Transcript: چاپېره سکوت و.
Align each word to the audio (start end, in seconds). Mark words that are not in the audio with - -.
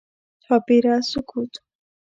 چاپېره 0.43 0.95
سکوت 1.09 1.53
و. 1.59 1.61